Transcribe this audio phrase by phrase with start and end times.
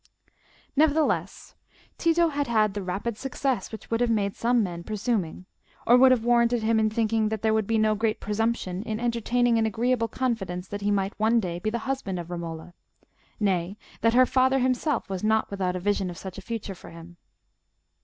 [0.75, 1.53] Nevertheless,
[1.99, 5.45] Tito had had the rapid success which would have made some men presuming,
[5.85, 8.99] or would have warranted him in thinking that there would be no great presumption in
[8.99, 14.15] entertaining an agreeable confidence that he might one day be the husband of Romola—nay, that
[14.15, 17.17] her father himself was not without a vision of such a future for him.